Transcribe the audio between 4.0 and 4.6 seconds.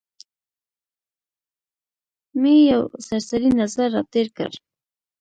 تېر کړ.